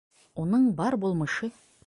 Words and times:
Уның 0.43 0.65
бар 0.81 0.99
булмышы: 1.05 1.53